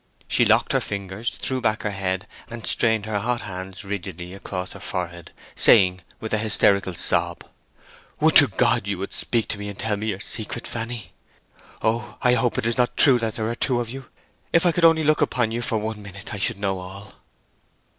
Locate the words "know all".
16.59-17.13